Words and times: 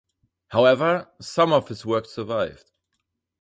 However, 0.47 1.11
some 1.21 1.53
of 1.53 1.67
his 1.67 1.85
work 1.85 2.07
survived. 2.07 2.71